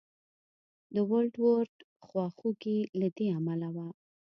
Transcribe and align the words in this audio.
د 0.93 0.95
ونټ 1.09 1.33
ورت 1.43 1.73
خواخوږي 2.07 2.77
له 2.99 3.07
دې 3.17 3.27
امله 3.37 3.67
وه. 3.75 3.87